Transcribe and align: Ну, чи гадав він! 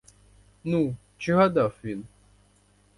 Ну, 0.63 0.95
чи 1.17 1.33
гадав 1.35 1.73
він! 1.83 2.03